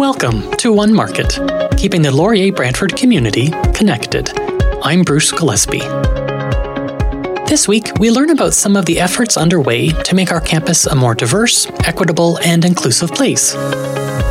[0.00, 1.38] Welcome to One Market,
[1.76, 4.32] keeping the Laurier Brantford community connected.
[4.82, 5.80] I'm Bruce Gillespie.
[7.46, 10.94] This week, we learn about some of the efforts underway to make our campus a
[10.94, 13.52] more diverse, equitable, and inclusive place.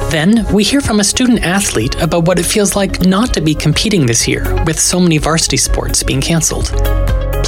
[0.10, 3.54] Then, we hear from a student athlete about what it feels like not to be
[3.54, 6.74] competing this year with so many varsity sports being cancelled.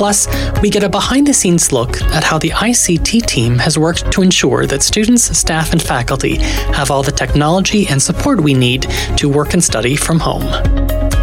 [0.02, 0.27] Plus,
[0.63, 4.23] we get a behind the scenes look at how the ICT team has worked to
[4.23, 6.38] ensure that students, staff, and faculty
[6.73, 10.42] have all the technology and support we need to work and study from home.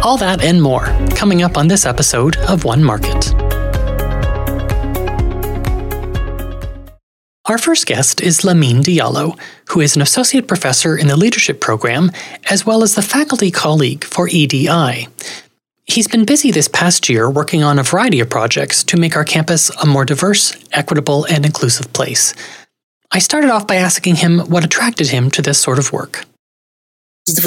[0.01, 3.33] All that and more coming up on this episode of One Market.
[7.47, 9.37] Our first guest is Lamine Diallo,
[9.71, 12.11] who is an associate professor in the leadership program
[12.49, 15.09] as well as the faculty colleague for EDI.
[15.89, 19.25] He's been busy this past year working on a variety of projects to make our
[19.25, 22.35] campus a more diverse, equitable, and inclusive place.
[23.11, 26.25] I started off by asking him what attracted him to this sort of work.
[27.27, 27.41] It's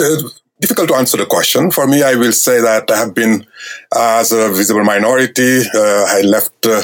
[0.61, 1.71] difficult to answer the question.
[1.71, 3.47] For me, I will say that I have been,
[3.95, 6.83] uh, as a visible minority, uh, I left uh,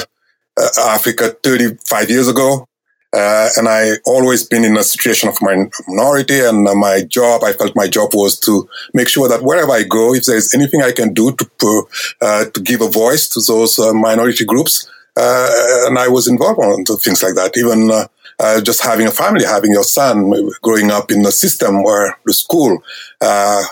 [0.57, 2.65] uh Africa 35 years ago.
[3.11, 7.53] Uh, and I always been in a situation of minority and uh, my job, I
[7.53, 10.91] felt my job was to make sure that wherever I go, if there's anything I
[10.91, 11.87] can do to,
[12.21, 14.87] uh, to give a voice to those uh, minority groups,
[15.17, 15.49] uh,
[15.87, 17.57] and I was involved on things like that.
[17.57, 22.15] Even uh, just having a family, having your son growing up in a system where
[22.25, 22.77] the school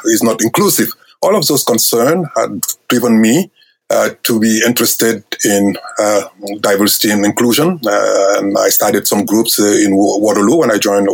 [0.06, 0.90] is not inclusive.
[1.22, 3.52] All of those concerns had driven me
[3.90, 6.24] uh, to be interested in uh,
[6.60, 7.80] diversity and inclusion.
[7.86, 11.08] Uh, and I started some groups uh, in Waterloo when I joined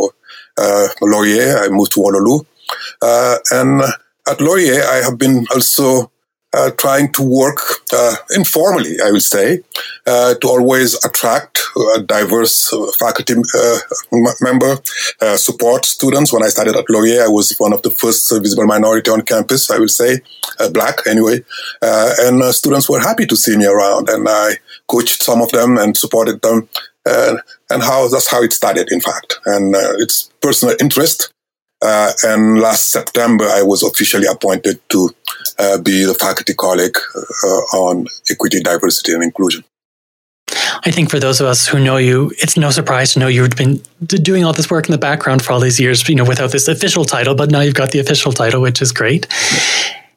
[0.57, 1.57] uh, Laurier.
[1.57, 2.39] I moved to Waterloo.
[3.51, 3.81] and
[4.27, 6.11] at Laurier, I have been also
[6.53, 7.57] uh, trying to work
[7.91, 9.61] uh, informally, I will say,
[10.05, 11.59] uh, to always attract
[11.95, 13.77] a diverse uh, faculty uh,
[14.13, 14.77] m- member,
[15.35, 16.31] support students.
[16.31, 19.71] When I started at Laurier, I was one of the first visible minority on campus,
[19.71, 20.19] I will say,
[20.71, 21.43] black anyway.
[21.81, 24.57] and students were happy to see me around, and I
[24.87, 26.69] coached some of them and supported them.
[27.05, 29.39] and how that's how it started, in fact.
[29.45, 31.32] And it's personal interest
[31.83, 35.09] uh, and last September, I was officially appointed to
[35.59, 39.63] uh, be the faculty colleague uh, on equity, diversity, and inclusion.
[40.85, 43.55] I think for those of us who know you, it's no surprise to know you've
[43.55, 46.51] been doing all this work in the background for all these years, you know, without
[46.51, 49.27] this official title, but now you've got the official title, which is great.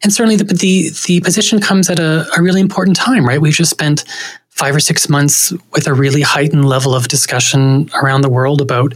[0.03, 3.41] And certainly the, the, the position comes at a, a really important time, right?
[3.41, 4.05] We've just spent
[4.51, 8.95] five or six months with a really heightened level of discussion around the world about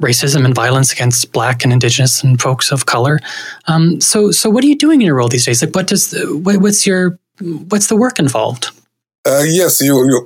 [0.00, 3.20] racism and violence against Black and Indigenous and folks of color.
[3.66, 5.62] Um, so, so what are you doing in your role these days?
[5.62, 8.70] Like, what does what, what's your what's the work involved?
[9.26, 10.24] Uh, yes, you, you're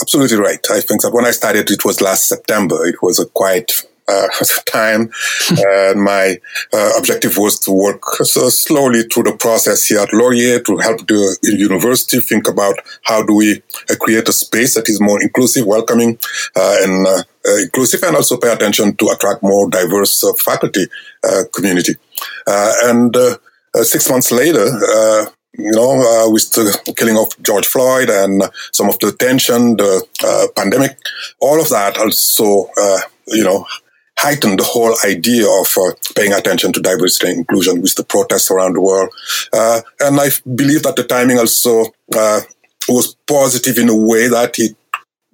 [0.00, 0.64] absolutely right.
[0.70, 2.86] I think that when I started, it was last September.
[2.86, 3.72] It was a quite
[4.10, 4.28] uh,
[4.66, 5.10] time.
[5.50, 6.38] and my
[6.72, 11.06] uh, objective was to work so slowly through the process here at Laurier to help
[11.06, 15.66] the university think about how do we uh, create a space that is more inclusive,
[15.66, 16.18] welcoming,
[16.56, 17.22] uh, and uh,
[17.62, 20.86] inclusive, and also pay attention to attract more diverse faculty
[21.54, 21.94] community.
[22.46, 23.16] and
[23.82, 24.66] six months later,
[25.52, 28.42] you know, uh, with the killing of George Floyd and
[28.72, 30.98] some of the tension, the uh, pandemic,
[31.40, 33.66] all of that also, uh, you know,
[34.22, 38.50] heightened the whole idea of uh, paying attention to diversity and inclusion with the protests
[38.50, 39.08] around the world.
[39.52, 42.40] Uh, and I believe that the timing also uh,
[42.88, 44.76] was positive in a way that it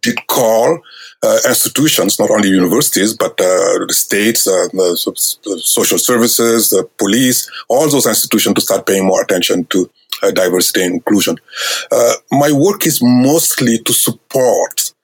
[0.02, 0.78] did call
[1.24, 7.50] uh, institutions, not only universities, but uh, the states, uh, the, social services, the police,
[7.68, 9.90] all those institutions to start paying more attention to
[10.34, 11.36] diversity and inclusion.
[12.30, 14.94] my work is mostly to support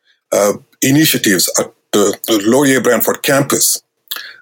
[0.83, 3.83] initiatives at the, the Laurier Brantford campus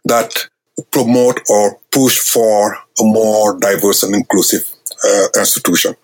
[0.04, 0.48] that
[0.90, 4.70] promote or push for a more diverse and inclusive
[5.04, 5.94] uh, institution.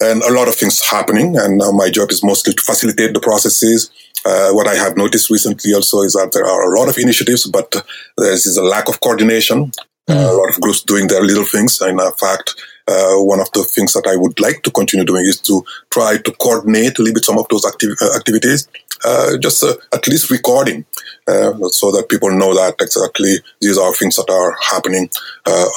[0.00, 3.20] And a lot of things happening, and uh, my job is mostly to facilitate the
[3.20, 3.90] processes.
[4.24, 7.46] Uh, what I have noticed recently also is that there are a lot of initiatives,
[7.46, 7.70] but
[8.18, 9.72] there is a lack of coordination.
[10.08, 10.30] Mm.
[10.30, 11.80] a lot of groups doing their little things.
[11.80, 12.56] And in fact,
[12.88, 16.18] uh, one of the things that I would like to continue doing is to try
[16.18, 18.68] to coordinate a little bit some of those uh, activities
[19.04, 20.84] uh, just uh, at least recording
[21.28, 25.08] uh, so that people know that exactly these are things that are happening
[25.46, 25.68] uh,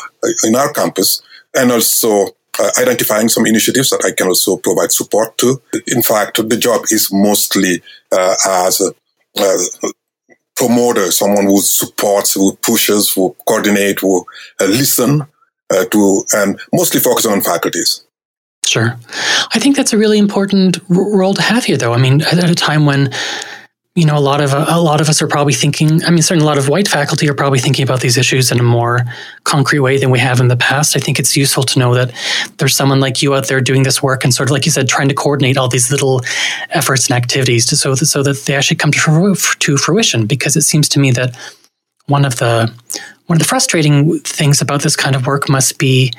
[0.44, 1.22] in our campus
[1.56, 2.28] and also
[2.60, 5.62] uh, identifying some initiatives that I can also provide support to.
[5.88, 7.82] In fact, the job is mostly
[8.12, 8.94] uh, as a,
[10.56, 14.26] promoter, someone who supports, who pushes, who coordinate, who
[14.62, 15.28] listen
[15.74, 18.06] Uh, to, and mostly focus on faculties.
[18.66, 18.98] Sure.
[19.54, 21.94] I think that's a really important role to have here, though.
[21.94, 23.12] I mean, at a time when
[23.96, 26.04] you know, a lot of uh, a lot of us are probably thinking.
[26.04, 28.60] I mean, certainly a lot of white faculty are probably thinking about these issues in
[28.60, 29.00] a more
[29.46, 30.98] concrete way than we have in the past.
[30.98, 32.12] I think it's useful to know that
[32.58, 34.90] there's someone like you out there doing this work and sort of, like you said,
[34.90, 36.22] trying to coordinate all these little
[36.72, 40.26] efforts and activities to, so that, so that they actually come to to fruition.
[40.26, 41.34] Because it seems to me that
[42.08, 42.70] one of the
[43.28, 46.14] one of the frustrating things about this kind of work must be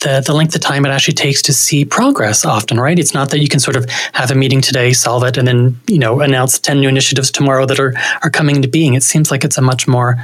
[0.00, 2.98] the, the length of time it actually takes to see progress often, right?
[2.98, 5.80] It's not that you can sort of have a meeting today, solve it, and then,
[5.88, 8.94] you know, announce 10 new initiatives tomorrow that are, are coming into being.
[8.94, 10.16] It seems like it's a much more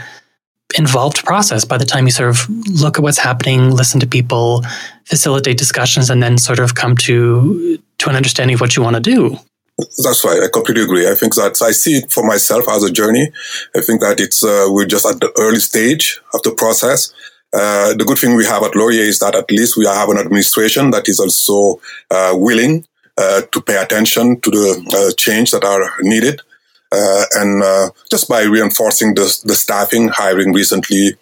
[0.77, 4.63] involved process by the time you sort of look at what's happening, listen to people,
[5.05, 8.95] facilitate discussions, and then sort of come to to an understanding of what you want
[8.95, 9.39] to do.
[9.77, 10.41] That's right.
[10.43, 11.09] I completely agree.
[11.11, 13.31] I think that I see it for myself as a journey.
[13.77, 17.13] I think that it's uh, we're just at the early stage of the process.
[17.53, 20.19] Uh, the good thing we have at Laurier is that at least we have an
[20.19, 21.81] administration that is also
[22.11, 22.85] uh, willing
[23.17, 26.41] uh, to pay attention to the uh, change that are needed.
[26.91, 27.63] Uh, and
[28.11, 31.17] just by reinforcing the, the staffing, hiring recently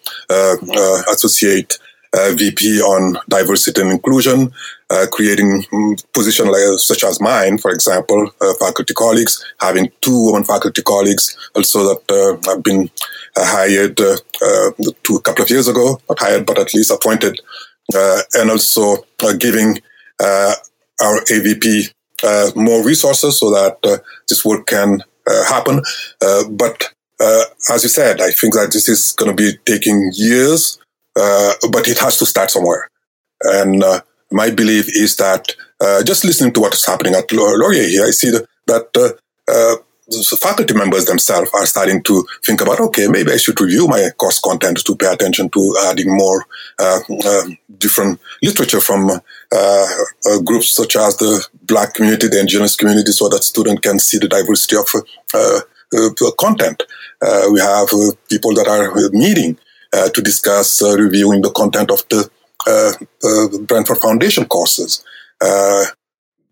[1.11, 1.79] associate
[2.13, 4.51] VP on diversity and inclusion,
[4.93, 10.25] Uh, creating mm, positions like, such as mine, for example, uh, faculty colleagues, having two
[10.27, 12.87] women faculty colleagues also that uh, have been
[13.35, 14.69] hired uh, uh,
[15.01, 17.39] two, a couple of years ago, not hired, but at least appointed,
[17.95, 18.97] uh, and also
[19.39, 19.79] giving
[20.21, 21.91] our AVP
[22.55, 23.77] more resources so that
[24.29, 25.01] this work can
[25.49, 25.81] happen.
[26.51, 26.93] but
[27.71, 30.77] as you said, I think that this is going to be taking years,
[31.15, 32.91] but it has to start somewhere.
[33.41, 33.83] And
[34.33, 38.11] my belief is that uh, just listening to what is happening at Laurier here, I
[38.11, 38.31] see
[38.67, 39.75] that, uh,
[40.09, 44.09] so faculty members themselves are starting to think about, okay, maybe I should review my
[44.17, 46.45] course content to pay attention to adding more
[46.79, 47.43] uh, uh,
[47.77, 49.19] different literature from uh,
[49.51, 54.17] uh groups such as the Black community, the Indigenous community, so that students can see
[54.17, 54.87] the diversity of
[55.33, 55.61] uh,
[55.95, 56.83] uh, content.
[57.51, 57.89] we have
[58.29, 59.57] people that are meeting
[60.13, 62.29] to discuss reviewing the content of the
[63.67, 65.03] Brantford Foundation courses.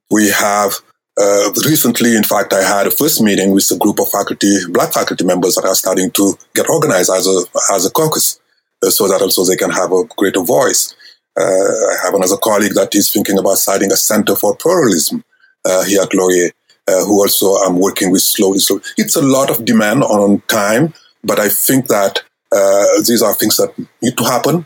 [0.10, 0.74] we have
[1.20, 4.94] uh, recently, in fact, I had a first meeting with a group of faculty, black
[4.94, 8.40] faculty members that are starting to get organized as a, as a caucus
[8.84, 10.96] uh, so that also they can have a greater voice.
[11.38, 15.24] Uh, I have another colleague that is thinking about starting a center for pluralism
[15.66, 16.52] uh, here at Laurier,
[16.88, 18.60] uh, who also I'm working with slowly.
[18.60, 20.94] So it's a lot of demand on time,
[21.24, 24.66] but I think that uh, these are things that need to happen.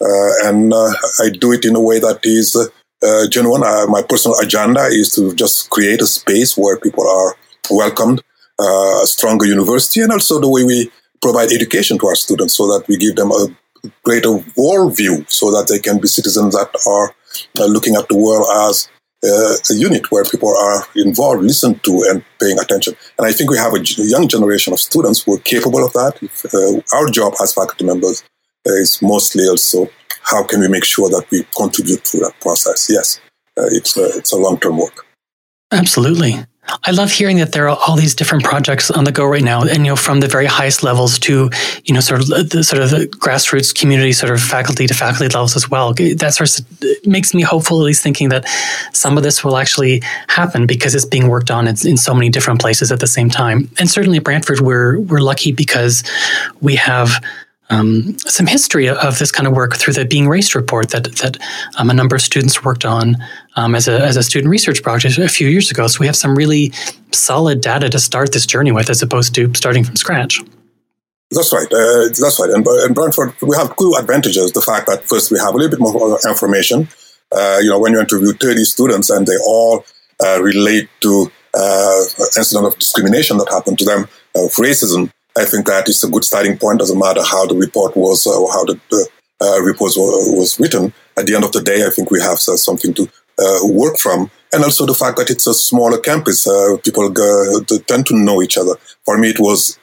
[0.00, 2.56] And I do it in a way that is
[3.02, 3.62] uh, genuine.
[3.64, 7.36] Uh, my personal agenda is to just create a space where people are
[7.70, 8.22] welcomed,
[8.58, 10.90] uh, a stronger university, and also the way we
[11.22, 13.46] provide education to our students so that we give them a
[14.04, 17.14] greater worldview so that they can be citizens that are
[17.58, 18.88] uh, looking at the world as
[19.24, 22.94] uh, a unit where people are involved, listened to, and paying attention.
[23.18, 26.18] And I think we have a young generation of students who are capable of that.
[26.22, 28.22] If, uh, our job as faculty members
[28.64, 29.88] is mostly also
[30.22, 32.88] how can we make sure that we contribute to that process?
[32.90, 33.20] Yes,
[33.56, 35.06] uh, it's a, it's a long term work.
[35.72, 36.36] Absolutely.
[36.84, 39.62] I love hearing that there are all these different projects on the go right now,
[39.62, 41.50] and you know, from the very highest levels to
[41.84, 45.24] you know, sort of the sort of the grassroots community, sort of faculty to faculty
[45.24, 45.92] levels as well.
[45.94, 48.46] That sort of makes me hopeful, at least thinking that
[48.92, 52.28] some of this will actually happen because it's being worked on in, in so many
[52.28, 53.68] different places at the same time.
[53.78, 56.04] And certainly at Brantford, we're we're lucky because
[56.60, 57.20] we have
[57.70, 61.38] um, some history of this kind of work through the Being Raced report that that
[61.78, 63.16] um, a number of students worked on
[63.56, 65.86] um, as a as a student research project a few years ago.
[65.86, 66.72] So we have some really
[67.12, 70.40] solid data to start this journey with, as opposed to starting from scratch.
[71.30, 71.72] That's right.
[71.72, 72.50] Uh, that's right.
[72.50, 74.52] And in Brantford, we have two advantages.
[74.52, 76.88] The fact that first we have a little bit more information.
[77.32, 79.84] Uh, you know, when you interview 30 students and they all
[80.24, 82.02] uh, relate to uh,
[82.36, 86.24] incident of discrimination that happened to them, of racism, I think that is a good
[86.24, 86.80] starting point.
[86.80, 89.08] Doesn't matter how the report was uh, or how the,
[89.40, 90.92] uh, report was written.
[91.16, 93.08] At the end of the day, I think we have uh, something to
[93.38, 94.30] uh, work from.
[94.52, 98.42] And also the fact that it's a smaller campus, uh, people uh, tend to know
[98.42, 98.74] each other.
[99.04, 99.78] For me, it was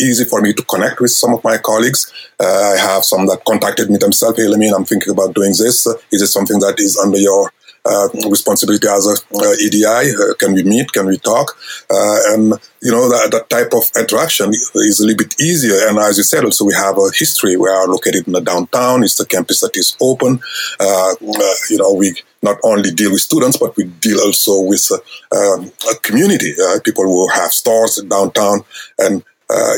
[0.00, 2.10] easy for me to connect with some of my colleagues.
[2.40, 4.38] I have some that contacted me themselves.
[4.38, 5.86] Hey, let me, I'm thinking about doing this.
[6.12, 7.50] is it something that is under your
[7.84, 10.14] uh, responsibility as a uh, EDI.
[10.14, 10.92] Uh, can we meet?
[10.92, 11.56] Can we talk?
[11.90, 15.88] Uh, and you know that, that type of interaction is a little bit easier.
[15.88, 17.56] And as you said, also we have a history.
[17.56, 19.02] We are located in the downtown.
[19.02, 20.38] It's a campus that is open.
[20.78, 24.88] Uh, uh, you know, we not only deal with students, but we deal also with
[25.32, 26.54] um, a community.
[26.84, 28.60] people who have stores in downtown,
[28.98, 29.24] and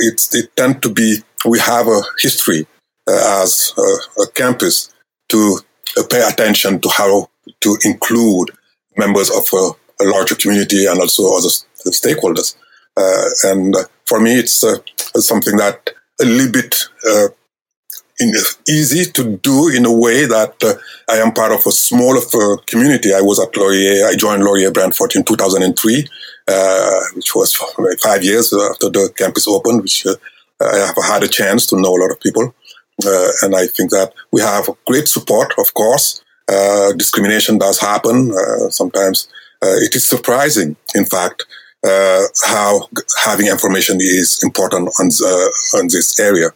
[0.00, 1.18] it's it tend to be.
[1.46, 2.66] We have a history
[3.08, 4.94] as a, a campus
[5.28, 5.58] to
[6.10, 7.28] pay attention to how
[7.64, 8.50] to include
[8.96, 11.48] members of a, a larger community and also other
[11.90, 12.56] stakeholders.
[12.96, 13.74] Uh, and
[14.06, 14.76] for me, it's uh,
[15.16, 15.90] something that
[16.20, 16.76] a little bit
[17.08, 17.28] uh,
[18.20, 18.32] in,
[18.68, 20.74] easy to do in a way that uh,
[21.12, 23.12] I am part of a smaller uh, community.
[23.12, 24.06] I was at Laurier.
[24.06, 26.06] I joined Laurier Brantford in 2003,
[26.48, 27.54] uh, which was
[28.02, 30.14] five years after the campus opened, which uh,
[30.60, 32.54] I have had a chance to know a lot of people.
[33.04, 36.23] Uh, and I think that we have great support, of course.
[36.48, 38.32] Uh, discrimination does happen.
[38.32, 39.28] Uh, sometimes
[39.62, 41.46] uh, it is surprising, in fact,
[41.86, 42.88] uh, how
[43.24, 45.06] having information is important on,
[45.78, 46.48] on this area.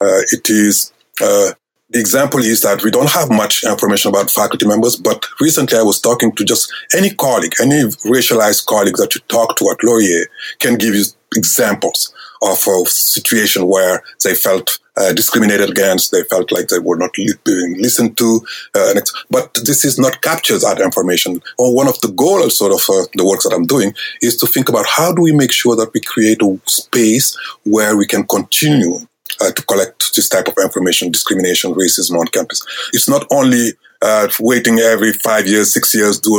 [0.00, 1.52] it is uh,
[1.90, 5.82] the example is that we don't have much information about faculty members, but recently I
[5.82, 10.26] was talking to just any colleague, any racialized colleague that you talk to at Laurier
[10.58, 11.04] can give you
[11.36, 12.12] examples
[12.44, 17.12] of a situation where they felt uh, discriminated against, they felt like they were not
[17.44, 18.40] being listened to.
[18.74, 21.40] Uh, but this is not captured that information.
[21.58, 24.46] Or one of the goals, sort of uh, the work that I'm doing, is to
[24.46, 28.24] think about how do we make sure that we create a space where we can
[28.24, 28.98] continue
[29.40, 32.64] uh, to collect this type of information, discrimination, racism on campus.
[32.92, 33.72] It's not only
[34.02, 36.36] uh, waiting every five years, six years, do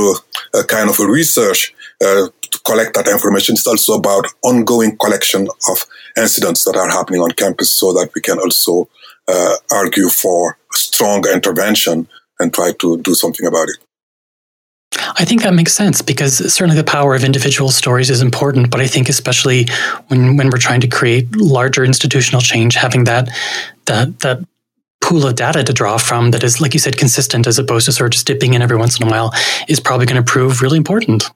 [0.53, 1.74] a, a kind of a research
[2.05, 3.53] uh, to collect that information.
[3.53, 5.85] It's also about ongoing collection of
[6.17, 8.89] incidents that are happening on campus so that we can also
[9.27, 12.07] uh, argue for strong intervention
[12.39, 13.77] and try to do something about it.
[15.17, 18.79] I think that makes sense because certainly the power of individual stories is important, but
[18.79, 19.67] I think especially
[20.07, 23.29] when when we're trying to create larger institutional change, having that
[23.85, 24.39] that that
[25.01, 27.91] pool of data to draw from that is, like you said, consistent as opposed to
[27.91, 29.31] sort of just dipping in every once in a while
[29.67, 31.29] is probably going to prove really important.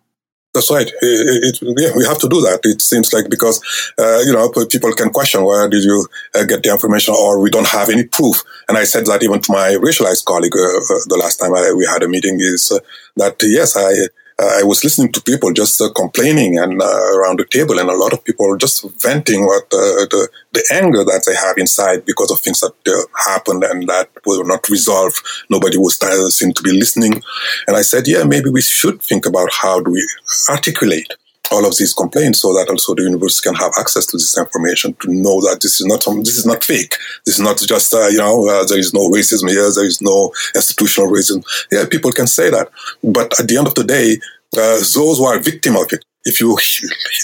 [0.53, 0.87] That's right.
[0.87, 2.61] It, it, yeah, we have to do that.
[2.63, 3.61] It seems like because
[3.99, 7.51] uh, you know people can question where did you uh, get the information, or we
[7.51, 8.41] don't have any proof.
[8.67, 11.71] And I said that even to my racialized colleague uh, uh the last time I,
[11.77, 12.79] we had a meeting is uh,
[13.17, 14.09] that yes, I
[14.39, 17.97] I was listening to people just uh, complaining and uh, around the table, and a
[17.97, 22.31] lot of people just venting what uh, the the anger that they have inside because
[22.31, 25.17] of things that uh, happened and that were not resolved.
[25.49, 27.21] Nobody was uh, seem to be listening,
[27.67, 30.07] and I said, yeah, maybe we should think about how do we
[30.49, 31.13] articulate
[31.51, 34.93] all of these complaints so that also the university can have access to this information
[35.01, 36.95] to know that this is not this is not fake.
[37.25, 39.69] This is not just, uh, you know, uh, there is no racism here.
[39.71, 41.43] There is no institutional racism.
[41.71, 42.69] Yeah, people can say that.
[43.03, 44.17] But at the end of the day,
[44.57, 46.57] uh, those who are victim of it, if you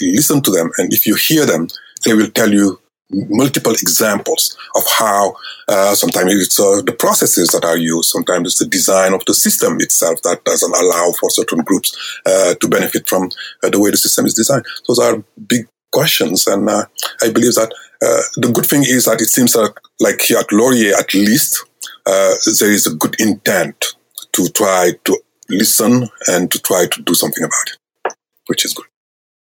[0.00, 1.68] listen to them and if you hear them,
[2.04, 2.80] they will tell you
[3.10, 5.34] multiple examples of how
[5.68, 9.34] uh, sometimes it's uh, the processes that are used, sometimes it's the design of the
[9.34, 11.96] system itself that doesn't allow for certain groups
[12.26, 13.30] uh, to benefit from
[13.62, 14.64] uh, the way the system is designed.
[14.88, 16.86] Those are big questions, and uh,
[17.22, 17.72] I believe that
[18.02, 21.64] uh, the good thing is that it seems that, like here at Laurier, at least
[22.04, 23.84] there is a good intent
[24.32, 28.86] to try to listen and to try to do something about it, which is good.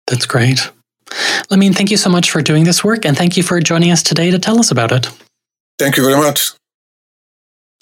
[0.06, 0.70] That's great.
[1.50, 4.02] Lamine, thank you so much for doing this work and thank you for joining us
[4.02, 5.08] today to tell us about it.
[5.78, 6.52] Thank you very much.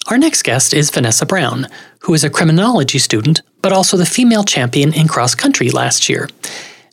[0.07, 1.67] Our next guest is Vanessa Brown,
[2.01, 6.29] who is a criminology student, but also the female champion in cross country last year.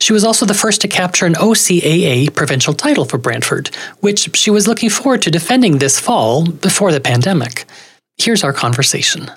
[0.01, 3.69] She was also the first to capture an OCAA provincial title for Brantford,
[4.01, 7.65] which she was looking forward to defending this fall before the pandemic.
[8.19, 9.31] Here's our conversation.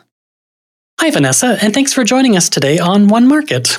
[0.99, 3.77] Hi, Vanessa, and thanks for joining us today on One Market.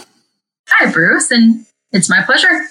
[0.68, 2.68] Hi, Bruce, and it's my pleasure.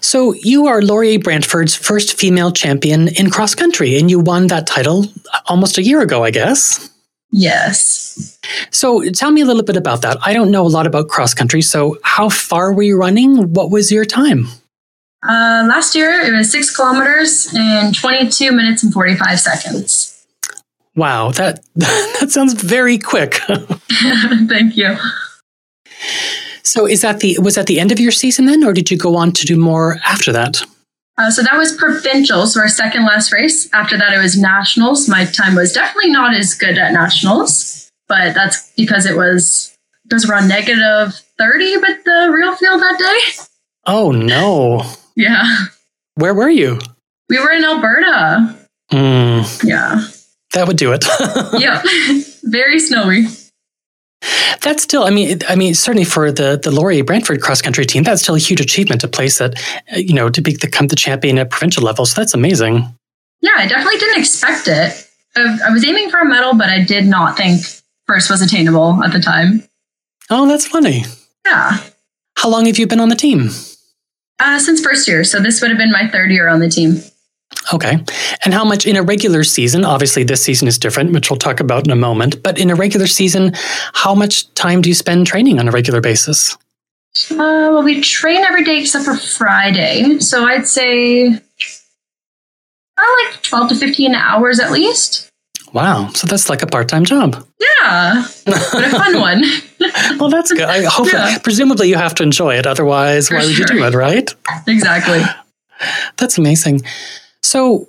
[0.00, 4.66] So, you are Laurier Brantford's first female champion in cross country, and you won that
[4.66, 5.06] title
[5.46, 6.90] almost a year ago, I guess.
[7.32, 8.38] Yes.
[8.70, 10.18] So, tell me a little bit about that.
[10.24, 11.62] I don't know a lot about cross country.
[11.62, 13.52] So, how far were you running?
[13.52, 14.46] What was your time?
[15.22, 20.12] Uh, last year, it was six kilometers in 22 minutes and 45 seconds.
[20.94, 23.34] Wow, that that sounds very quick.
[24.48, 24.96] Thank you.
[26.66, 28.98] So is that the was that the end of your season then, or did you
[28.98, 30.62] go on to do more after that?
[31.18, 33.72] Uh, so that was provincial, so our second last race.
[33.72, 35.08] After that, it was nationals.
[35.08, 39.76] My time was definitely not as good at nationals, but that's because it was
[40.10, 43.44] it was around negative thirty but the real field that day.
[43.86, 44.82] Oh no!
[45.14, 45.44] Yeah.
[46.16, 46.80] Where were you?
[47.28, 48.56] We were in Alberta.
[48.90, 49.64] Mm.
[49.64, 50.04] Yeah.
[50.52, 51.04] That would do it.
[51.60, 51.84] yep.
[52.42, 53.26] Very snowy.
[54.62, 58.02] That's still, I mean, I mean, certainly for the the Laurier Brantford cross country team,
[58.02, 59.54] that's still a huge achievement to place that,
[59.92, 62.06] uh, you know, to become the champion at provincial level.
[62.06, 62.92] So that's amazing.
[63.40, 65.08] Yeah, I definitely didn't expect it.
[65.36, 67.62] I was aiming for a medal, but I did not think
[68.06, 69.62] first was attainable at the time.
[70.30, 71.04] Oh, that's funny.
[71.44, 71.78] Yeah.
[72.38, 73.50] How long have you been on the team?
[74.38, 75.24] Uh, since first year.
[75.24, 77.02] So this would have been my third year on the team.
[77.72, 77.98] Okay.
[78.44, 79.84] And how much in a regular season?
[79.84, 82.42] Obviously, this season is different, which we'll talk about in a moment.
[82.42, 83.52] But in a regular season,
[83.92, 86.56] how much time do you spend training on a regular basis?
[87.30, 90.18] Uh, well, we train every day except for Friday.
[90.20, 95.30] So I'd say uh, like 12 to 15 hours at least.
[95.72, 96.08] Wow.
[96.14, 97.44] So that's like a part time job.
[97.60, 98.26] Yeah.
[98.44, 99.42] But a fun one.
[100.18, 100.62] well, that's good.
[100.62, 101.38] I hope, Yeah.
[101.38, 102.66] presumably, you have to enjoy it.
[102.66, 104.32] Otherwise, For why would you do it, right?
[104.66, 105.20] exactly.
[106.16, 106.82] That's amazing.
[107.46, 107.88] So,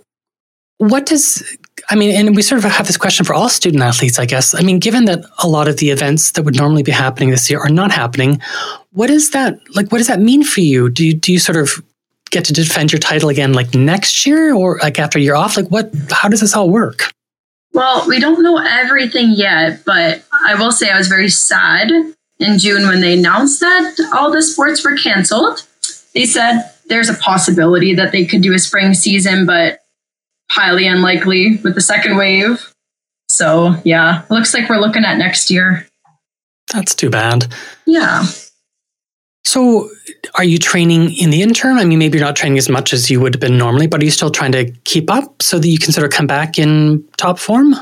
[0.77, 1.57] what does
[1.89, 4.53] I mean, and we sort of have this question for all student athletes, I guess.
[4.53, 7.49] I mean, given that a lot of the events that would normally be happening this
[7.49, 8.41] year are not happening,
[8.91, 9.91] what is that like?
[9.91, 10.89] What does that mean for you?
[10.89, 11.83] Do you do you sort of
[12.29, 15.55] get to defend your title again, like next year, or like after you're off?
[15.55, 15.91] Like, what?
[16.11, 17.11] How does this all work?
[17.73, 21.89] Well, we don't know everything yet, but I will say I was very sad
[22.39, 25.65] in June when they announced that all the sports were canceled.
[26.13, 29.79] They said there's a possibility that they could do a spring season, but
[30.49, 32.73] highly unlikely with the second wave.
[33.29, 35.87] So, yeah, looks like we're looking at next year.
[36.73, 37.53] That's too bad.
[37.85, 38.25] Yeah.
[39.43, 39.89] So,
[40.35, 41.77] are you training in the interim?
[41.77, 44.01] I mean, maybe you're not training as much as you would have been normally, but
[44.01, 46.57] are you still trying to keep up so that you can sort of come back
[46.59, 47.75] in top form?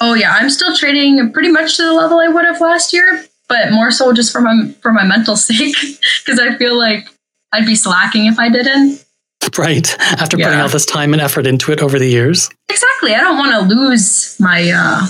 [0.00, 3.24] Oh yeah, I'm still training pretty much to the level I would have last year,
[3.48, 5.76] but more so just for my for my mental sake
[6.24, 7.06] because I feel like
[7.52, 9.02] I'd be slacking if I didn't.
[9.56, 9.88] Right.
[10.00, 10.62] After putting Yeah.
[10.62, 12.50] all this time and effort into it over the years.
[12.68, 13.14] Exactly.
[13.14, 15.06] I don't want to lose my uh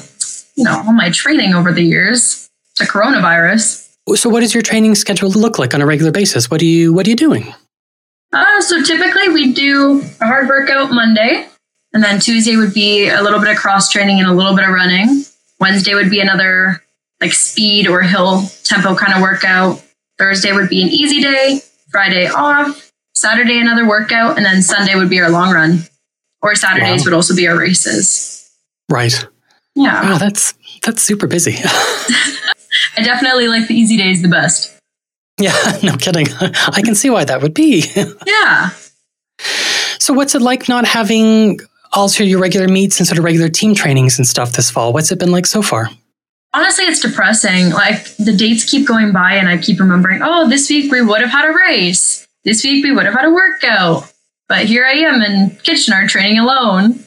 [0.56, 3.88] you know, all my training over the years to coronavirus.
[4.14, 6.50] So, what does your training schedule look like on a regular basis?
[6.50, 7.54] What do you What are you doing?
[8.32, 11.48] Uh, so typically we do a hard workout Monday,
[11.94, 14.64] and then Tuesday would be a little bit of cross training and a little bit
[14.64, 15.24] of running.
[15.60, 16.82] Wednesday would be another
[17.20, 19.82] like speed or hill tempo kind of workout.
[20.18, 21.60] Thursday would be an easy day.
[21.90, 22.90] Friday off.
[23.14, 25.80] Saturday another workout, and then Sunday would be our long run.
[26.42, 27.04] Or Saturdays Wow.
[27.06, 28.50] would also be our races.
[28.90, 29.26] Right.
[29.74, 31.56] Yeah, Wow, that's that's super busy.
[32.96, 34.72] I definitely like the easy days the best.
[35.40, 35.52] yeah,
[35.82, 36.26] no kidding.
[36.40, 37.84] I can see why that would be.
[38.26, 38.70] Yeah.
[39.98, 41.60] so, what's it like not having
[41.92, 44.92] all your regular meets and sort of regular team trainings and stuff this fall?
[44.92, 45.88] What's it been like so far?
[46.56, 47.70] Honestly it's depressing.
[47.70, 51.20] Like the dates keep going by and i keep remembering oh this week we would
[51.20, 52.26] have had a race.
[52.44, 54.12] This week we would have had a workout.
[54.48, 57.04] But here i am in kitchener training alone.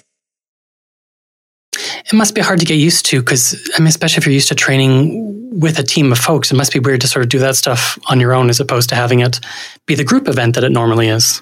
[1.73, 4.47] It must be hard to get used to because, I mean, especially if you're used
[4.49, 7.39] to training with a team of folks, it must be weird to sort of do
[7.39, 9.39] that stuff on your own as opposed to having it
[9.85, 11.41] be the group event that it normally is.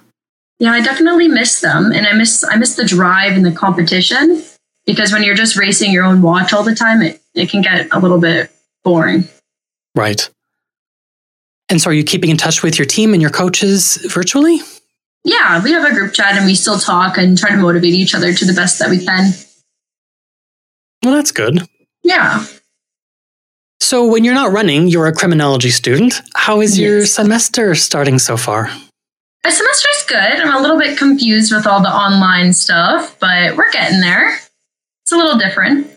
[0.60, 4.42] yeah i definitely miss them and i miss i miss the drive and the competition
[4.88, 7.88] because when you're just racing your own watch all the time it, it can get
[7.92, 8.52] a little bit
[8.84, 9.28] boring
[9.96, 10.30] Right.
[11.70, 14.60] And so, are you keeping in touch with your team and your coaches virtually?
[15.24, 18.16] yeah we have a group chat and we still talk and try to motivate each
[18.16, 19.34] other to the best that we can
[21.04, 21.60] Well, that's good.
[22.04, 22.46] yeah
[23.82, 26.22] So, when you're not running, you're a criminology student.
[26.36, 28.70] How is your semester starting so far?
[29.44, 30.18] My semester's good.
[30.42, 34.38] I'm a little bit confused with all the online stuff, but we're getting there.
[35.08, 35.88] It's a little different.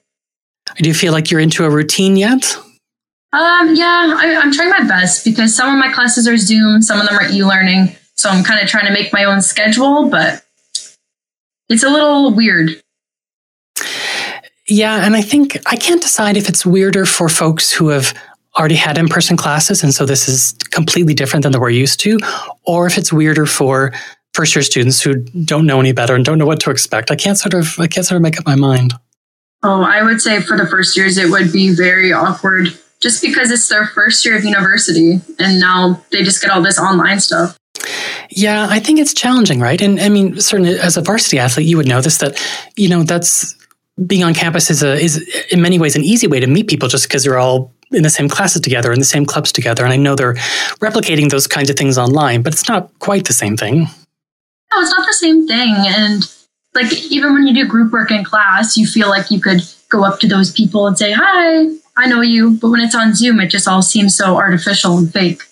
[0.77, 2.57] Do you feel like you're into a routine yet?
[3.33, 7.01] Um, yeah, I, I'm trying my best because some of my classes are Zoom, some
[7.01, 7.97] of them are e-learning.
[8.15, 10.45] So I'm kind of trying to make my own schedule, but
[11.69, 12.81] it's a little weird.
[14.69, 18.15] Yeah, and I think I can't decide if it's weirder for folks who have
[18.57, 22.17] already had in person classes, and so this is completely different than we're used to,
[22.63, 23.93] or if it's weirder for
[24.35, 27.11] first year students who don't know any better and don't know what to expect.
[27.11, 28.95] I can't sort of I can't sort of make up my mind.
[29.63, 32.69] Oh, I would say for the first years it would be very awkward
[33.01, 36.79] just because it's their first year of university and now they just get all this
[36.79, 37.57] online stuff.
[38.31, 39.81] Yeah, I think it's challenging, right?
[39.81, 42.41] And I mean, certainly as a varsity athlete, you would know this that
[42.77, 43.57] you know that's
[44.07, 45.19] being on campus is a is
[45.51, 48.11] in many ways an easy way to meet people just because they're all in the
[48.11, 50.35] same classes together in the same clubs together and i know they're
[50.81, 53.87] replicating those kinds of things online but it's not quite the same thing
[54.73, 55.75] No, it's not the same thing.
[55.79, 56.23] And
[56.75, 60.05] like even when you do group work in class, you feel like you could go
[60.05, 62.53] up to those people and say, Hi, I know you.
[62.53, 65.43] But when it's on Zoom, it just all seems so artificial and fake.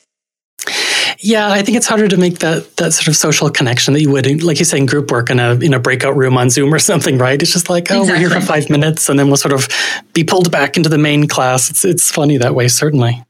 [1.21, 4.11] yeah i think it's harder to make that that sort of social connection that you
[4.11, 6.73] would like you say in group work in a in a breakout room on zoom
[6.73, 9.37] or something right it's just like oh we're here for five minutes and then we'll
[9.37, 9.69] sort of
[10.13, 13.23] be pulled back into the main class it's it's funny that way certainly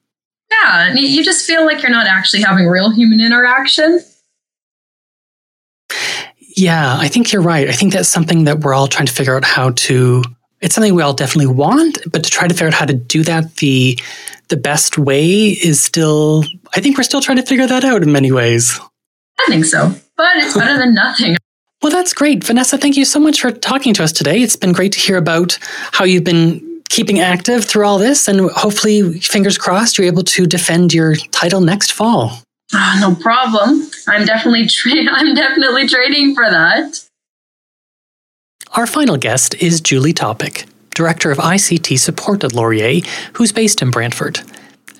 [0.50, 0.94] Yeah.
[0.94, 4.00] You just feel like you're not actually having real human interaction.
[6.58, 7.68] Yeah, I think you're right.
[7.68, 10.24] I think that's something that we're all trying to figure out how to.
[10.60, 13.22] It's something we all definitely want, but to try to figure out how to do
[13.22, 13.96] that the
[14.48, 16.44] the best way is still.
[16.74, 18.76] I think we're still trying to figure that out in many ways.
[19.38, 19.94] I think so.
[20.16, 21.36] But it's better than nothing.
[21.80, 22.76] Well, that's great, Vanessa.
[22.76, 24.42] Thank you so much for talking to us today.
[24.42, 25.56] It's been great to hear about
[25.92, 30.44] how you've been keeping active through all this, and hopefully, fingers crossed, you're able to
[30.44, 32.42] defend your title next fall.
[32.74, 33.88] Oh, no problem.
[34.06, 37.04] I'm definitely tra- I'm definitely training for that.
[38.76, 43.00] Our final guest is Julie Topic, Director of ICT Support at Laurier,
[43.32, 44.40] who's based in Brantford.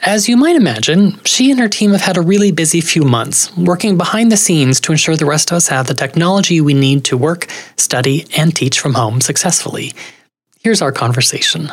[0.02, 3.54] As you might imagine, she and her team have had a really busy few months,
[3.56, 7.04] working behind the scenes to ensure the rest of us have the technology we need
[7.06, 9.92] to work, study, and teach from home successfully.
[10.60, 11.70] Here's our conversation.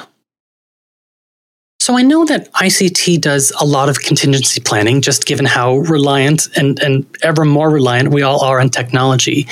[1.85, 6.47] So I know that ICT does a lot of contingency planning, just given how reliant
[6.57, 9.45] and, and ever more reliant we all are on technology.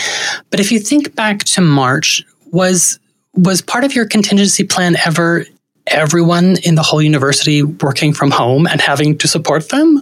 [0.49, 2.97] But if you think back to March, was
[3.35, 5.45] was part of your contingency plan ever
[5.85, 10.01] everyone in the whole university working from home and having to support them?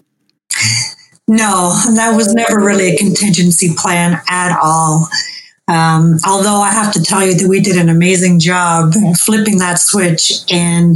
[1.27, 5.09] No, that was never really a contingency plan at all.
[5.67, 9.79] Um, although I have to tell you that we did an amazing job flipping that
[9.79, 10.95] switch and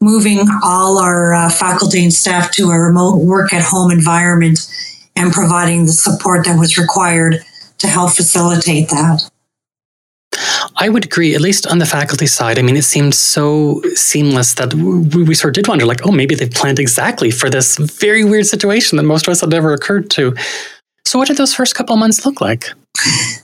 [0.00, 4.60] moving all our uh, faculty and staff to a remote work at home environment
[5.16, 7.44] and providing the support that was required
[7.78, 9.28] to help facilitate that.
[10.76, 12.58] I would agree, at least on the faculty side.
[12.58, 16.12] I mean, it seemed so seamless that we, we sort of did wonder, like, oh,
[16.12, 19.72] maybe they've planned exactly for this very weird situation that most of us had never
[19.72, 20.36] occurred to.
[21.04, 22.66] So, what did those first couple months look like?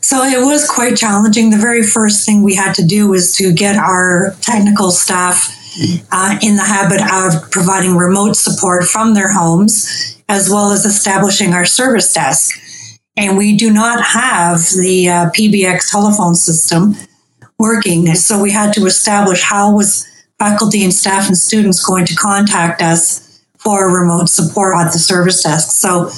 [0.01, 1.51] So, it was quite challenging.
[1.51, 5.63] The very first thing we had to do was to get our technical staff
[6.12, 11.52] uh, in the habit of providing remote support from their homes, as well as establishing
[11.52, 12.58] our service desk
[13.16, 16.94] and we do not have the uh, PBX telephone system
[17.58, 18.06] working.
[18.14, 20.06] So we had to establish how was
[20.38, 25.42] faculty and staff and students going to contact us for remote support at the service
[25.42, 25.70] desk.
[25.70, 26.10] So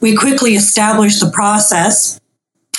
[0.00, 2.20] we quickly established the process,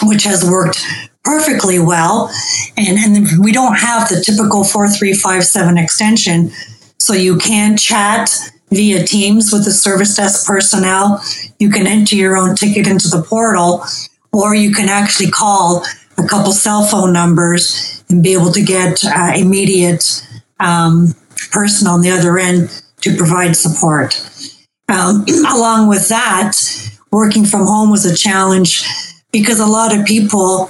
[0.04, 0.84] which has worked
[1.24, 2.32] perfectly well.
[2.78, 6.52] And, and we don't have the typical 4357 extension.
[7.00, 8.30] So you can chat
[8.70, 11.24] via Teams with the service desk personnel.
[11.60, 13.84] You can enter your own ticket into the portal,
[14.32, 15.84] or you can actually call
[16.18, 20.24] a couple cell phone numbers and be able to get uh, immediate
[20.60, 21.16] um,
[21.52, 22.70] person on the other end
[23.02, 24.20] to provide support.
[24.90, 26.58] Um, along with that,
[27.12, 28.84] working from home was a challenge
[29.32, 30.70] because a lot of people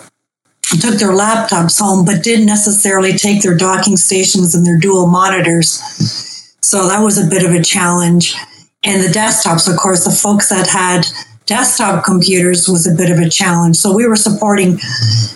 [0.78, 5.80] took their laptops home but didn't necessarily take their docking stations and their dual monitors.
[6.62, 8.36] So that was a bit of a challenge.
[8.84, 11.06] And the desktops, of course, the folks that had
[11.46, 13.76] desktop computers was a bit of a challenge.
[13.76, 14.78] So we were supporting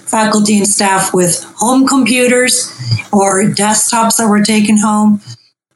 [0.06, 2.72] faculty and staff with home computers
[3.12, 5.22] or desktops that were taken home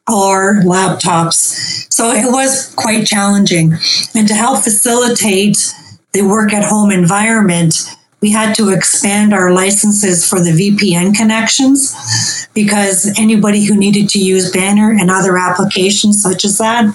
[0.08, 1.92] or laptops.
[1.92, 3.74] So it was quite challenging.
[4.16, 5.74] And to help facilitate
[6.14, 12.48] the work at home environment, we had to expand our licenses for the VPN connections
[12.54, 16.86] because anybody who needed to use Banner and other applications such as that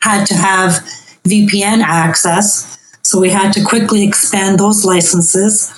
[0.00, 0.82] had to have
[1.24, 2.78] VPN access.
[3.02, 5.70] So we had to quickly expand those licenses.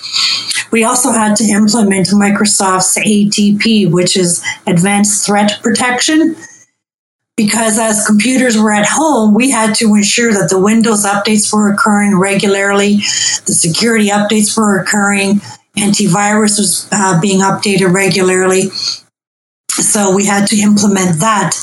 [0.71, 6.35] We also had to implement Microsoft's ATP, which is Advanced Threat Protection
[7.37, 11.71] because as computers were at home, we had to ensure that the Windows updates were
[11.71, 12.97] occurring regularly,
[13.45, 15.41] the security updates were occurring,
[15.77, 18.69] antivirus was uh, being updated regularly.
[19.71, 21.55] So we had to implement that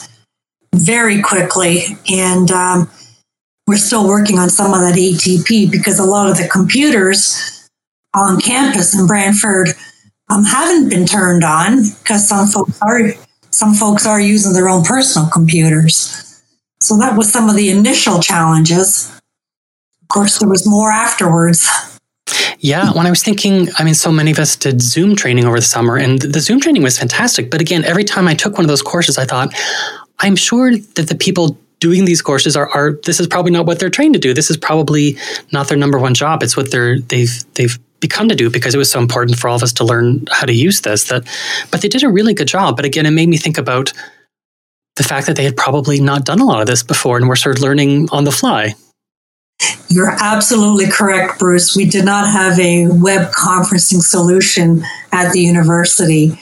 [0.74, 1.84] very quickly.
[2.10, 2.90] And um,
[3.66, 7.68] we're still working on some of that ATP because a lot of the computers
[8.14, 9.68] on campus in Brantford
[10.28, 13.12] um, haven't been turned on because some folks are
[13.52, 16.42] some folks are using their own personal computers.
[16.80, 19.12] So that was some of the initial challenges.
[20.02, 21.68] Of course, there was more afterwards.
[22.58, 25.56] Yeah, when I was thinking, I mean, so many of us did Zoom training over
[25.56, 27.50] the summer, and the Zoom training was fantastic.
[27.50, 29.52] But again, every time I took one of those courses, I thought,
[30.20, 33.80] I'm sure that the people doing these courses are, are this is probably not what
[33.80, 34.32] they're trained to do.
[34.32, 35.16] This is probably
[35.50, 36.42] not their number one job.
[36.42, 39.56] It's what they're they've they've become to do because it was so important for all
[39.56, 41.24] of us to learn how to use this that
[41.70, 42.76] but they did a really good job.
[42.76, 43.92] But again it made me think about
[44.96, 47.36] the fact that they had probably not done a lot of this before and were
[47.36, 48.74] sort of learning on the fly.
[49.88, 51.74] You're absolutely correct bruce.
[51.74, 56.38] We did not have a web conferencing solution at the university.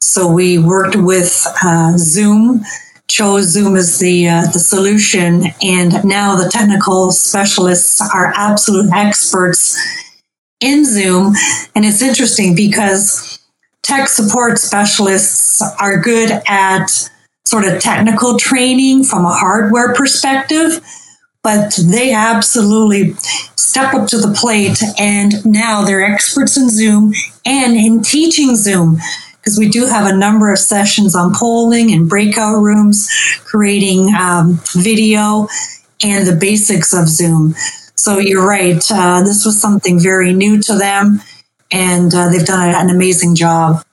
[0.00, 2.62] So we worked with uh, zoom
[3.12, 9.76] chose zoom as the uh, the solution and now the technical specialists are absolute experts
[10.62, 11.34] in Zoom.
[11.74, 13.38] And it's interesting because
[13.82, 17.10] tech support specialists are good at
[17.44, 20.80] sort of technical training from a hardware perspective,
[21.42, 23.14] but they absolutely
[23.56, 27.12] step up to the plate and now they're experts in Zoom
[27.44, 28.98] and in teaching Zoom
[29.42, 33.08] because we do have a number of sessions on polling and breakout rooms,
[33.44, 35.48] creating um, video
[36.04, 37.54] and the basics of Zoom.
[37.94, 38.82] So you're right.
[38.90, 41.20] Uh, this was something very new to them,
[41.70, 43.84] and uh, they've done an amazing job.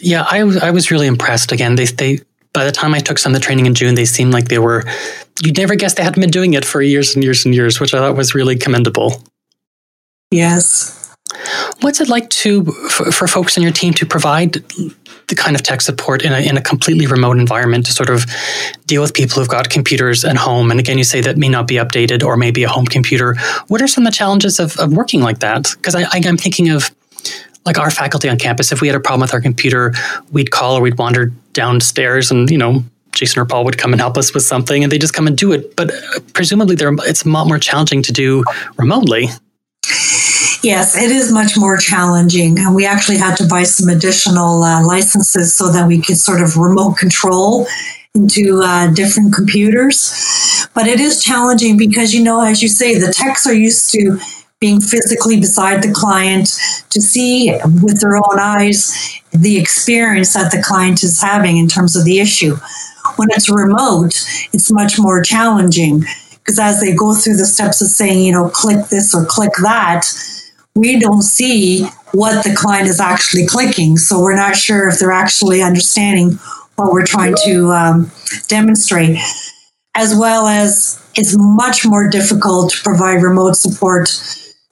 [0.00, 1.52] Yeah, I, I was really impressed.
[1.52, 2.18] Again, they, they
[2.52, 4.58] by the time I took some of the training in June, they seemed like they
[4.58, 4.84] were,
[5.42, 7.94] you'd never guess they hadn't been doing it for years and years and years, which
[7.94, 9.22] I thought was really commendable.
[10.30, 11.14] Yes.
[11.80, 15.62] What's it like to for, for, folks in your team to provide the kind of
[15.62, 18.26] tech support in a, in a completely remote environment to sort of
[18.86, 20.70] deal with people who've got computers at home?
[20.70, 23.36] And again, you say that may not be updated or maybe a home computer.
[23.68, 25.70] What are some of the challenges of, of working like that?
[25.76, 26.90] Because I'm thinking of
[27.64, 29.92] like our faculty on campus, if we had a problem with our computer,
[30.32, 34.00] we'd call or we'd wander downstairs and, you know, Jason or Paul would come and
[34.00, 35.76] help us with something and they just come and do it.
[35.76, 35.90] But
[36.32, 38.42] presumably it's a lot more challenging to do
[38.76, 39.28] remotely.
[40.62, 42.58] Yes, it is much more challenging.
[42.58, 46.42] And we actually had to buy some additional uh, licenses so that we could sort
[46.42, 47.66] of remote control
[48.14, 50.68] into uh, different computers.
[50.74, 54.18] But it is challenging because, you know, as you say, the techs are used to
[54.60, 56.48] being physically beside the client
[56.90, 61.94] to see with their own eyes the experience that the client is having in terms
[61.94, 62.56] of the issue.
[63.16, 64.14] When it's remote,
[64.52, 66.04] it's much more challenging
[66.48, 69.52] because as they go through the steps of saying, you know, click this or click
[69.62, 70.06] that,
[70.78, 73.96] we don't see what the client is actually clicking.
[73.96, 76.38] So we're not sure if they're actually understanding
[76.76, 78.10] what we're trying to um,
[78.46, 79.18] demonstrate.
[79.94, 84.08] As well as it's much more difficult to provide remote support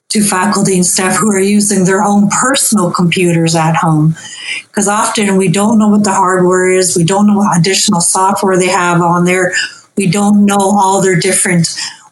[0.09, 4.15] to faculty and staff who are using their own personal computers at home.
[4.63, 8.57] Because often we don't know what the hardware is, we don't know what additional software
[8.57, 9.53] they have on there,
[9.97, 11.67] we don't know all their different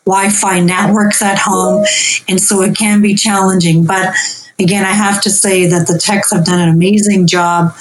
[0.05, 1.85] Wi Fi networks at home.
[2.27, 3.85] And so it can be challenging.
[3.85, 4.13] But
[4.59, 7.73] again, I have to say that the techs have done an amazing job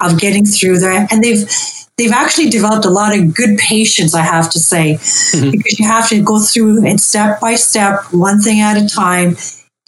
[0.00, 1.06] of getting through there.
[1.10, 1.48] And they've
[1.96, 5.50] they've actually developed a lot of good patience, I have to say, mm-hmm.
[5.50, 9.36] because you have to go through it step by step, one thing at a time.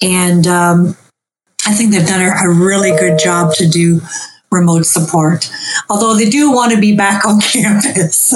[0.00, 0.96] And um,
[1.66, 4.00] I think they've done a, a really good job to do
[4.50, 5.50] remote support,
[5.90, 8.34] although they do want to be back on campus.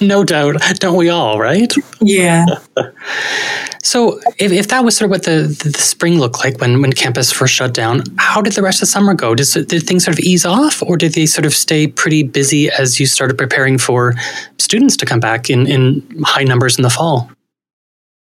[0.00, 0.56] no doubt.
[0.74, 1.72] Don't we all, right?
[2.00, 2.44] Yeah.
[3.82, 6.92] so, if, if that was sort of what the, the, spring looked like when, when
[6.92, 9.34] campus first shut down, how did the rest of the summer go?
[9.34, 12.70] Did, did things sort of ease off, or did they sort of stay pretty busy
[12.70, 14.14] as you started preparing for
[14.58, 17.30] students to come back in, in high numbers in the fall?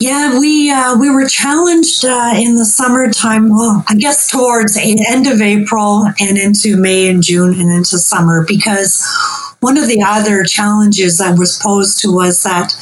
[0.01, 3.49] Yeah, we uh, we were challenged uh, in the summertime.
[3.49, 7.99] Well, I guess towards the end of April and into May and June and into
[7.99, 9.05] summer because
[9.59, 12.73] one of the other challenges that was posed to us that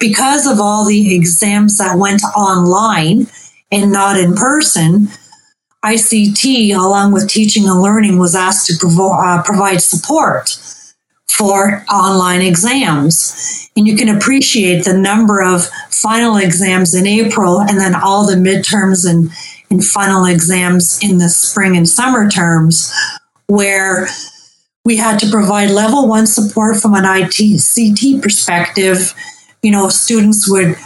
[0.00, 3.28] because of all the exams that went online
[3.70, 5.06] and not in person,
[5.84, 10.58] ICT along with teaching and learning was asked to provo- uh, provide support
[11.36, 13.68] for online exams.
[13.76, 18.36] And you can appreciate the number of final exams in April and then all the
[18.36, 19.30] midterms and,
[19.70, 22.92] and final exams in the spring and summer terms,
[23.46, 24.06] where
[24.84, 29.14] we had to provide level one support from an ICT perspective.
[29.62, 30.76] You know, students would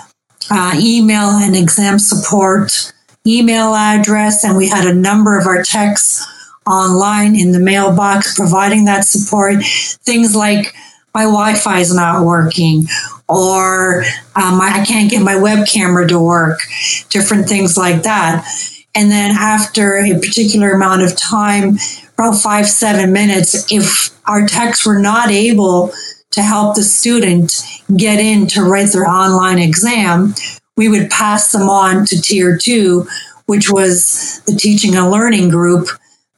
[0.51, 2.93] uh, email an exam support
[3.27, 6.27] email address, and we had a number of our techs
[6.69, 9.63] online in the mailbox, providing that support.
[10.05, 10.75] Things like
[11.15, 12.87] my Wi-Fi is not working,
[13.29, 14.05] or
[14.37, 16.61] um, I can't get my web camera to work.
[17.09, 18.47] Different things like that.
[18.95, 21.79] And then after a particular amount of time,
[22.15, 25.93] about five seven minutes, if our techs were not able
[26.33, 27.63] to help the student
[27.97, 30.35] get in to write their online exam,
[30.77, 33.07] we would pass them on to tier two,
[33.47, 35.89] which was the teaching and learning group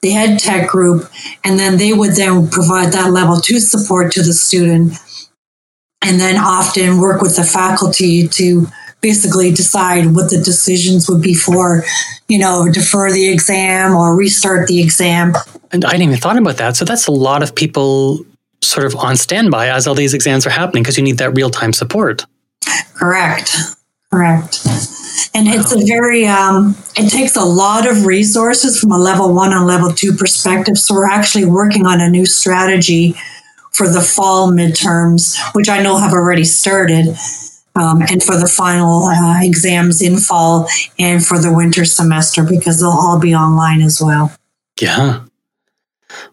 [0.03, 1.11] the ed tech group,
[1.45, 4.95] and then they would then provide that level two support to the student,
[6.03, 8.67] and then often work with the faculty to
[9.01, 11.85] basically decide what the decisions would be for,
[12.29, 15.33] you know, defer the exam or restart the exam.
[15.73, 16.77] And I hadn't even thought about that.
[16.77, 18.25] So that's a lot of people
[18.63, 21.51] sort of on standby as all these exams are happening because you need that real
[21.51, 22.27] time support.
[22.95, 23.57] Correct.
[24.13, 24.67] Correct.
[25.35, 29.53] And it's a very, um, it takes a lot of resources from a level one
[29.53, 30.77] and level two perspective.
[30.79, 33.15] So we're actually working on a new strategy
[33.73, 37.15] for the fall midterms, which I know have already started.
[37.77, 40.67] Um, and for the final uh, exams in fall
[40.99, 44.33] and for the winter semester because they'll all be online as well.
[44.81, 45.25] Yeah.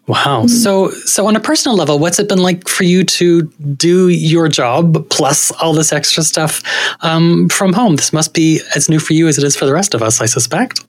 [0.06, 0.42] Wow.
[0.42, 0.48] Mm-hmm.
[0.48, 3.42] So, so on a personal level, what's it been like for you to
[3.76, 6.62] do your job plus all this extra stuff
[7.00, 7.96] um, from home?
[7.96, 10.20] This must be as new for you as it is for the rest of us,
[10.20, 10.84] I suspect.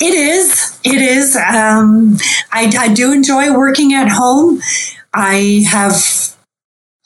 [0.00, 0.78] It is.
[0.84, 1.36] It is.
[1.36, 2.16] Um,
[2.52, 4.60] I, I do enjoy working at home.
[5.12, 6.34] I have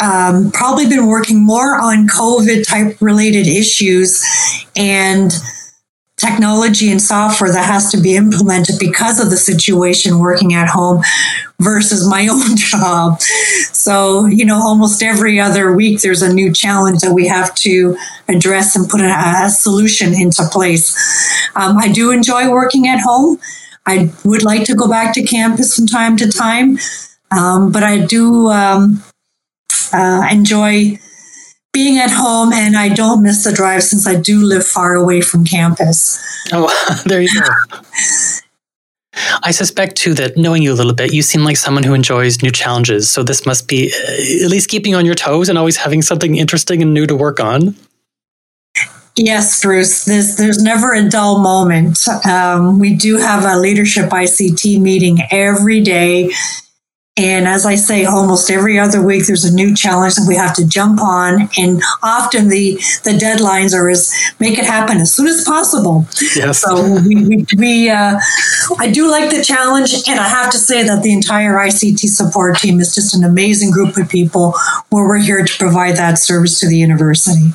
[0.00, 4.24] um, probably been working more on COVID type related issues
[4.76, 5.32] and
[6.18, 11.02] technology and software that has to be implemented because of the situation working at home
[11.60, 13.20] versus my own job.
[13.72, 17.96] So, you know, almost every other week there's a new challenge that we have to
[18.28, 20.94] address and put a, a solution into place.
[21.56, 23.38] Um, I do enjoy working at home.
[23.86, 26.78] I would like to go back to campus from time to time,
[27.30, 29.02] um, but I do um,
[29.94, 30.98] uh, enjoy
[31.78, 35.20] being at home and I don't miss the drive since I do live far away
[35.20, 36.18] from campus.
[36.52, 36.68] Oh,
[37.06, 37.48] there you go.
[39.44, 42.42] I suspect too that knowing you a little bit, you seem like someone who enjoys
[42.42, 43.08] new challenges.
[43.08, 46.34] So this must be uh, at least keeping on your toes and always having something
[46.34, 47.76] interesting and new to work on.
[49.16, 50.04] Yes, Bruce.
[50.04, 52.08] There's, there's never a dull moment.
[52.26, 56.30] Um, we do have a leadership ICT meeting every day
[57.18, 60.54] and as I say, almost every other week there's a new challenge that we have
[60.54, 61.48] to jump on.
[61.58, 66.06] And often the, the deadlines are as make it happen as soon as possible.
[66.36, 66.60] Yes.
[66.60, 68.20] So we, we, we uh,
[68.78, 69.92] I do like the challenge.
[70.06, 73.72] And I have to say that the entire ICT support team is just an amazing
[73.72, 74.54] group of people
[74.90, 77.52] where we're here to provide that service to the university.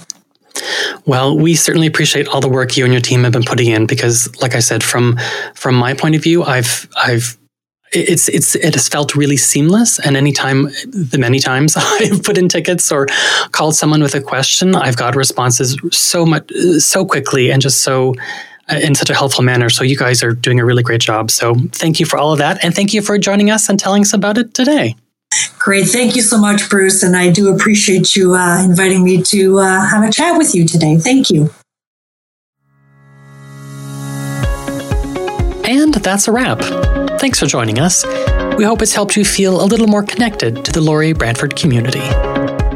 [1.05, 3.87] Well, we certainly appreciate all the work you and your team have been putting in
[3.87, 5.17] because, like I said, from
[5.55, 7.37] from my point of view, I've I've
[7.93, 9.99] it's it's it has felt really seamless.
[9.99, 13.07] And anytime, the many times I've put in tickets or
[13.51, 18.13] called someone with a question, I've got responses so much so quickly and just so
[18.71, 19.69] uh, in such a helpful manner.
[19.69, 21.31] So you guys are doing a really great job.
[21.31, 24.01] So thank you for all of that, and thank you for joining us and telling
[24.01, 24.95] us about it today.
[25.57, 29.59] Great, thank you so much, Bruce, and I do appreciate you uh, inviting me to
[29.59, 30.97] uh, have a chat with you today.
[30.97, 31.49] Thank you.
[35.65, 36.59] And that's a wrap.
[37.23, 38.03] Thanks for joining us.
[38.57, 42.01] We hope it's helped you feel a little more connected to the Laurier Brantford community.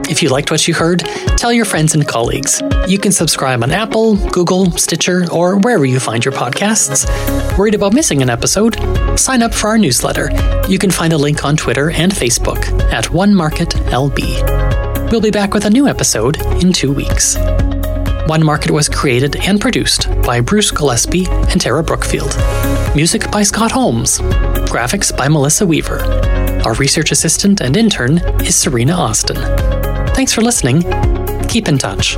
[0.10, 1.00] If you liked what you heard,
[1.36, 2.62] tell your friends and colleagues.
[2.88, 7.06] You can subscribe on Apple, Google, Stitcher, or wherever you find your podcasts.
[7.58, 8.78] Worried about missing an episode?
[9.20, 10.30] Sign up for our newsletter.
[10.70, 15.12] You can find a link on Twitter and Facebook at OneMarketLB.
[15.12, 17.36] We'll be back with a new episode in two weeks.
[18.28, 22.36] One Market was created and produced by Bruce Gillespie and Tarah Brookfield.
[22.94, 24.20] Music by Scott Holmes.
[24.68, 26.02] Graphics by Melissa Weaver.
[26.66, 29.38] Our research assistant and intern is Serena Austin.
[30.13, 30.82] Thanks for listening.
[31.48, 32.18] Keep in touch.